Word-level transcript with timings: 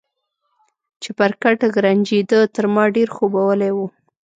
چپرکټ 1.03 1.59
غرنجېده، 1.73 2.39
تر 2.55 2.65
ما 2.73 2.83
ډېر 2.95 3.07
خوبولی 3.15 3.71
و. 3.73 3.77